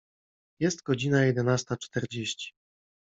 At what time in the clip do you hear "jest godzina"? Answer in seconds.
0.59-1.25